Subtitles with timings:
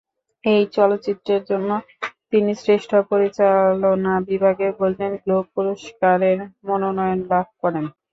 [0.43, 1.69] এই চলচ্চিত্রের জন্য
[2.33, 7.85] তিনি শ্রেষ্ঠ পরিচালনা বিভাগে গোল্ডেন গ্লোব পুরস্কারের মনোনয়ন লাভ করেন।